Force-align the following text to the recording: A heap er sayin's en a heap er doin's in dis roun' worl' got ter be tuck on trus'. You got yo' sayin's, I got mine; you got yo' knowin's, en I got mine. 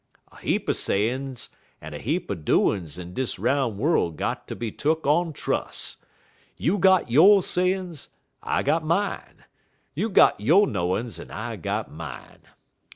A 0.31 0.37
heap 0.39 0.67
er 0.67 0.73
sayin's 0.73 1.49
en 1.79 1.93
a 1.93 1.99
heap 1.99 2.31
er 2.31 2.33
doin's 2.33 2.97
in 2.97 3.13
dis 3.13 3.37
roun' 3.37 3.77
worl' 3.77 4.09
got 4.09 4.47
ter 4.47 4.55
be 4.55 4.71
tuck 4.71 5.05
on 5.05 5.31
trus'. 5.31 5.97
You 6.57 6.79
got 6.79 7.11
yo' 7.11 7.39
sayin's, 7.41 8.09
I 8.41 8.63
got 8.63 8.83
mine; 8.83 9.45
you 9.93 10.09
got 10.09 10.39
yo' 10.39 10.65
knowin's, 10.65 11.19
en 11.19 11.29
I 11.29 11.55
got 11.55 11.91
mine. 11.91 12.41